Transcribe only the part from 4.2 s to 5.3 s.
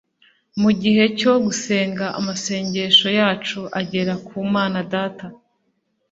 ku Imana Data